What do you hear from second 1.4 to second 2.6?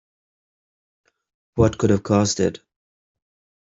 What could have caused it?